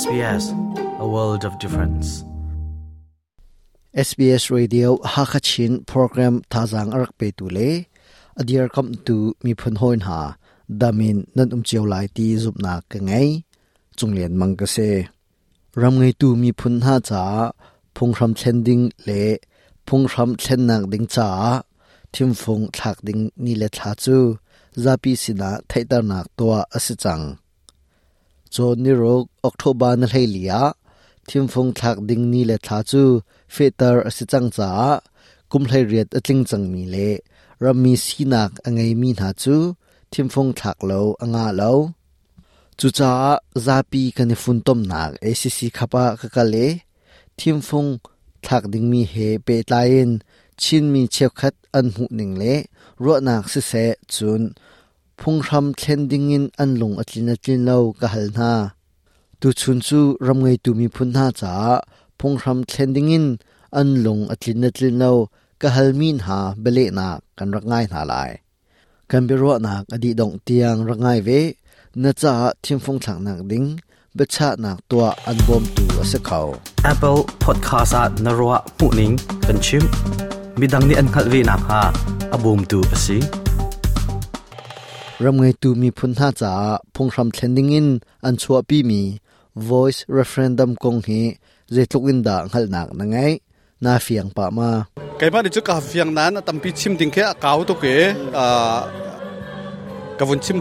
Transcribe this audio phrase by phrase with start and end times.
[0.00, 0.44] SBS
[1.04, 2.06] a world of difference.
[4.08, 7.70] SBS Radio Hakachin program thazang arak pe tu le
[8.40, 10.20] adiar kam tu mi phun hoin ha.
[10.80, 11.62] Damin nan um
[11.92, 13.28] lai ti zup na ka ngai
[13.98, 14.90] chunglen mang ka se.
[15.80, 16.50] Ram ngai tu mi
[16.86, 17.24] ha cha.
[17.94, 19.22] Phung ram thlen ding le.
[19.86, 21.28] Phung ram thlen nak ding cha.
[22.14, 24.18] Thim phung thak ding ni le tha chu.
[24.84, 26.44] Zapi sina thaitar nak to
[26.76, 27.24] asi chang
[28.54, 30.60] cho ni rok october na hlei lia
[31.28, 33.02] thim phung thak ding ni le tha chu
[33.54, 34.70] fetar asi chang cha
[35.50, 37.08] kum hlei riat atling chang mi le
[37.64, 39.56] rami sinak angai mi na chu
[40.12, 41.72] thim phung thak lo anga lo
[42.78, 43.12] chu cha
[43.66, 46.66] zapi kan fun tom nak acc khapa ka ka le
[47.38, 47.90] thim Phong
[48.42, 50.10] thak ding mi he pe tlain
[50.62, 52.54] chin mi cheu khat an hu ning le
[53.04, 54.42] ro nak se se chun.
[55.22, 58.52] Phung ram thlen ding in an lung atlin atlin lo ka hal na
[59.40, 61.52] tu chun chu ram ngai tu mi phun na cha
[62.18, 63.26] phung ram thlen ding in
[63.80, 65.12] an lung atlin atlin lo
[65.60, 68.30] ka hal min ha bele na kan rak ngai na lai
[69.10, 71.40] kan bi ro nak adi dong tiang rak ngai ve
[72.02, 73.68] na cha thim phung thlang nak ding
[74.16, 76.46] becha nak tua an bom tu ase khau
[76.92, 79.14] Apple Podcast at narwa muning
[79.46, 79.82] kan chim
[80.58, 81.82] midang ni an khalvi na ha
[82.34, 83.18] abum tu asi
[85.24, 86.50] ram ngai tu mi phun ha cha
[86.94, 87.88] phongram thlending in
[88.26, 89.00] an chua pi mi
[89.68, 91.20] voice referendum kong hi
[91.74, 93.32] ze tluk in da ngal nak na ngai
[93.84, 94.68] na fiang pa ma
[95.20, 97.94] kai ma ni chu ka fiang nan tam pi chim ding khe kaw to ke
[98.44, 98.46] a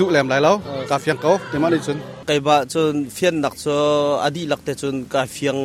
[0.00, 0.52] du lem lai lo
[0.90, 1.98] ka fiang ko te ma ni chun
[2.28, 3.76] kai ba chun fian nak cho
[4.26, 5.60] adi lak te chun ka fiang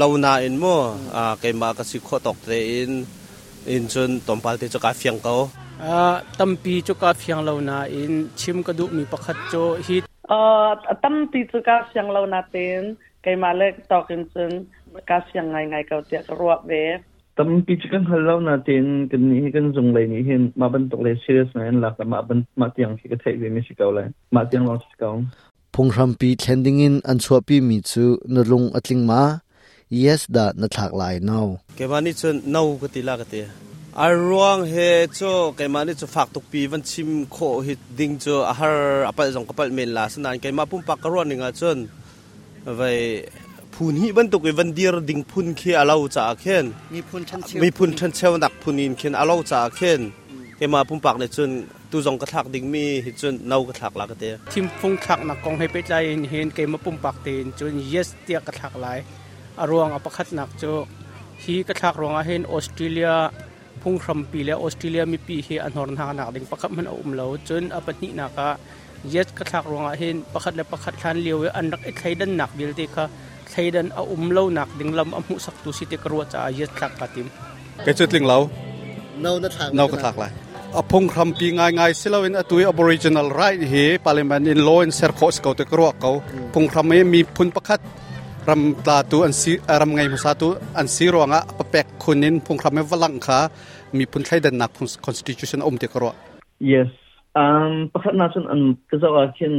[0.00, 0.76] lo na in mo
[1.20, 2.92] a kai ma si kho tok te in
[3.74, 5.36] in chun tompal te cho ka fiang ko
[5.80, 9.78] à tâm pi cho cá phiang lâu na in chim ka du mi pakhat cho
[9.88, 14.64] hit ờ tâm ti chu ka siang lo na ten kai ma le tokin chun
[15.06, 16.98] ka siang ngai ngai ka tia ka ruak ve
[17.36, 19.08] tâm pi chi kan halau na tin.
[19.10, 20.42] Kan ni kan zung lai ni hin.
[20.56, 23.16] Ma ban tok le serious na en la ka ma ban ma tiang ki ka
[23.24, 24.06] thai ve mi si kau lai.
[24.34, 25.14] Ma tiang long si kau.
[25.72, 28.04] Phung ram pi thlending in an chua pi mi chu
[28.34, 29.22] na lung atling ma.
[30.04, 31.40] Yes da na thak lai no
[31.76, 32.40] cái mà ni chun
[34.00, 34.74] อาร่วงเฮ
[35.14, 35.20] โจ
[35.56, 38.76] ไกมานี่จะฝากตุกปีวันชิมโคหิดดิงโจอาหาร
[39.08, 41.78] อปะจงกปะเมนลาสนานไกมาปุ่มปักกรวนนี่งาจน
[42.76, 42.82] ไว
[43.74, 50.00] พูนฮีบันตุกวันเดียรดิงพุนเคอาเลาจ่าเคนมีพุนชันเชวมีพุนชันเชวนักพุนอินเคนอาเลาจ่าเคน
[50.56, 51.50] ไกมาปุ่มปักในจน
[51.90, 55.92] ตูจงกระถักดิงมีหิจนเนากระถักลากเตทิมฟุงถักนักกองให้ไปใจ
[56.30, 58.98] เห็นไกมาปุ่มปักเตียนจนเยสเตียกระถักหลาย
[59.60, 60.64] อาร่วงอปะคัดนักโจ
[61.42, 63.12] ฮีกระถักรองอาเห็นออสเตรเลีย
[63.84, 68.48] พุ่งครัมปีแล้วออสเตรเลียมีปีเฮอันหอนหานักดิ่งประคับมันอุ้มเหลาจนอปนินักะ
[69.14, 73.04] yes กระทักรวงอาเห็นประคัดและประคัดทันเลียวอันนักไอ้ไทยดันหนักเบลติค่ะ
[73.50, 77.26] ไทยดันเอาอุ้มเหลาหนักดิ่งลำอมุสักตุสิเตกรัวจ่า yes ทักกะติม
[77.86, 78.50] cái chút linh lâu
[79.18, 80.30] no na thak nâu cái thạc lại
[80.74, 84.58] à phong khăm pi ngay ngay xí lâu in atui aboriginal right hi parliament in
[84.58, 86.88] law in ser khos kau te kro kau phong khăm
[91.74, 93.38] respect คนนินพงครามเวลังค่ะ
[93.98, 96.12] มีพุ่นใช้ดันนักคุน constitution อมเด็กรัว
[96.70, 96.90] yes
[97.42, 99.54] um ประคันนาชนอันก็จะว่าเช่น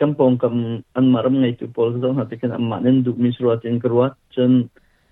[0.00, 4.02] กำปองกำอันมารมไงจุปอลก็จงหาที่กันอันมาเน้นดูมิสรัวเจนกรัว
[4.34, 4.50] จน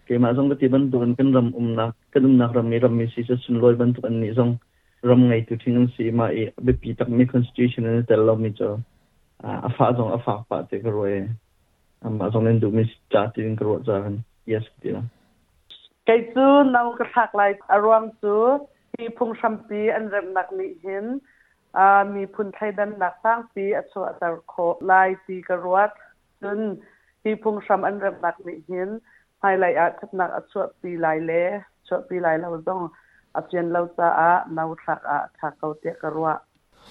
[0.04, 4.48] เกี่ยมาซงก็ที่บันตุกันกันรำอุมนักกันอุมนักรำมีรำมีซีจะสุนลอยบันตุกันนี้ซง
[5.08, 8.68] รำไงจุทิ้งสีมาเอเบปีตักมี constitution นั้นแต่เรามีจอ
[9.64, 11.12] อาฟ้าซงอาฟ้าปะเดกรวย
[12.02, 14.12] อันมาส่งเน้นดูมิสจ่าที่กรัวจาน
[14.52, 15.02] yes ดีแล้
[16.06, 17.42] ไกจูนากระทักไล
[17.72, 18.36] อรวงจู
[18.96, 21.06] มีพุงชัมปีอันเรมนักนิหิน
[21.76, 24.54] อ่ามีพุนไทยดันนักสร้างปีอชวตะโค
[24.90, 25.90] ลายตีกระรวด
[26.42, 26.58] จน
[27.24, 28.88] มีพุงชัมอันเรมนักนิหิน
[29.40, 31.32] ไฮไลอาทับนักอชวปีลายเล
[31.86, 32.80] ชวปีไลายเราต้อง
[33.34, 36.38] อาเจียนเราจะอาเนาทักอาทักเขาเตกระรวด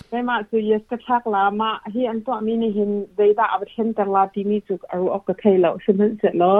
[0.10, 6.60] ไม่มาสุยสกทักลามาที่อันตัวมีนิหินไดย์ดาอับเทนตลาดที่มีจุกอรุออกกระเทยเราสมันเสร็จแล้ว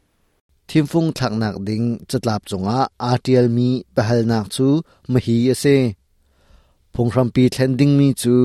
[0.73, 4.67] ทิมฟงทักนักดิงจัดลาบจงอาอาร์ทีเลมีเะหลนักจู
[5.11, 5.65] มหีเอเซ
[6.93, 8.35] พงครัมปีเทนดิงมีจู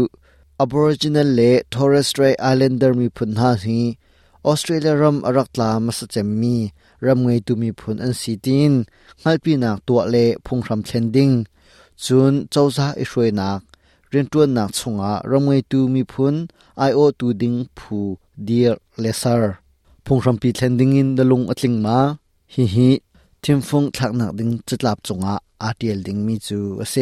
[0.63, 1.41] Aboriginal เล
[1.73, 3.81] Torres Strait เลนเดอร์มีพุนหาฮี
[4.47, 6.57] ออสเตรเลียรัมอรักลามาสเจมมี
[7.05, 8.73] รัมเงตูมีพุนอันซีติน
[9.23, 11.31] งัปีนักตัวเลพงครัมเทนดิง
[12.05, 13.61] จุนเจ้าซาอิชวยนัก
[14.09, 16.35] เรียนตัวนักชงอารัมเงตูมีพุน
[16.79, 18.05] ไอโอตูดิงผู้
[18.45, 19.66] เดียร์เลเซอร์
[20.09, 21.99] พงรำปีเทนดิงินดลุงอติงมา
[22.55, 22.91] ฮิฮิ
[23.43, 26.95] ทิมฟงทักนักดิงจุดลับจงอาอาเดียลดิงมีจูอเซ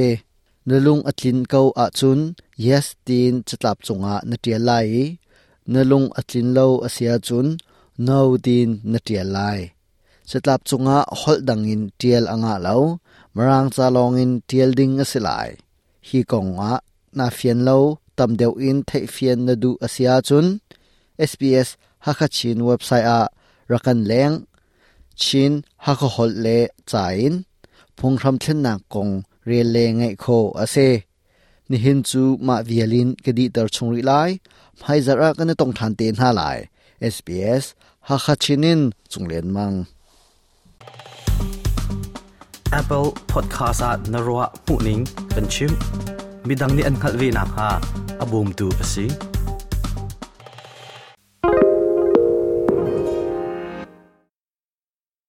[0.69, 2.19] ดลุงอตินเกาอาจุน
[2.63, 4.73] เยสตินจุดลับจงอานาเดียไล
[5.73, 7.47] นลุงอตินเลวอเสียจุน
[8.09, 9.39] นาวดินนาเดียไล
[10.31, 12.83] จุดลับจงอาฮอลดังอินเดียลอ่างาเลว
[13.35, 15.29] มรางจาลองอินเดียลดิงอสิไล
[16.09, 16.73] ฮีกงอา
[17.19, 17.83] นาเฟียนเลว
[18.19, 20.47] ตำเดียวอินเทเฟียนนาดูอเสียจุน
[21.31, 21.69] SBS
[22.07, 23.21] ฮักชินเว็บไซต์อะ
[23.73, 24.31] รักันแรง
[25.23, 25.53] ชิน
[25.85, 26.49] ฮักหดเล
[26.93, 27.33] จ่ายน
[27.99, 29.09] พงคำเช่นนักง
[29.47, 30.25] เรียนเลงไงโค
[30.59, 30.77] อาเซ
[31.71, 34.13] นี่เห็นจูมาวิลินกดีตรชงริไล
[34.85, 36.59] ให้จระกันต้องทันเตนห้าหลาย
[37.15, 37.65] SBS
[38.09, 38.81] ฮักชินิน
[39.13, 39.73] จงเลียนมัง
[42.81, 45.03] Apple Podcast at Narwa Puning
[45.35, 45.73] Kanchim
[46.47, 47.69] Midang ni an khalwi na ha
[48.23, 49.07] abum tu asi